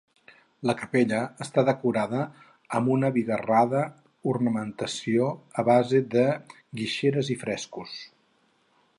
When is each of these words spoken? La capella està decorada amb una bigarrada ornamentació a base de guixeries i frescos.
La 0.67 0.73
capella 0.77 1.17
està 1.43 1.63
decorada 1.65 2.21
amb 2.79 2.89
una 2.93 3.11
bigarrada 3.17 3.83
ornamentació 4.31 5.27
a 5.63 5.65
base 5.69 6.01
de 6.15 6.25
guixeries 6.81 7.29
i 7.37 7.37
frescos. 7.43 7.95